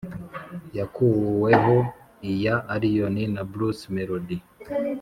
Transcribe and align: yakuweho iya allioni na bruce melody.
yakuweho 0.77 1.75
iya 2.31 2.55
allioni 2.73 3.23
na 3.33 3.41
bruce 3.51 3.83
melody. 3.95 4.37